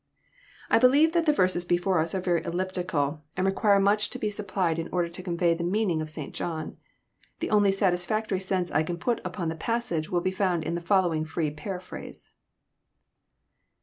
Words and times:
I 0.71 0.79
believe 0.79 1.13
that 1.13 1.27
the 1.27 1.31
verses 1.31 1.63
before 1.63 1.99
us 1.99 2.15
are 2.15 2.21
very 2.21 2.43
elliptical, 2.43 3.23
and 3.37 3.45
re 3.45 3.51
quire 3.53 3.79
much 3.79 4.09
to 4.09 4.17
be 4.17 4.31
supplied 4.31 4.79
in 4.79 4.89
order 4.91 5.09
to 5.09 5.21
convey 5.21 5.53
the 5.53 5.63
meaning 5.63 6.01
of 6.01 6.09
St. 6.09 6.33
John. 6.33 6.77
The 7.39 7.51
only 7.51 7.71
satisfactory 7.71 8.39
sense 8.39 8.71
I 8.71 8.81
can 8.81 8.97
put 8.97 9.21
upon 9.23 9.49
the 9.49 9.55
passage 9.55 10.09
will 10.09 10.21
be 10.21 10.31
found 10.31 10.63
in 10.63 10.73
the 10.73 10.81
following 10.81 11.23
free 11.23 11.51
paraphrase. 11.51 12.31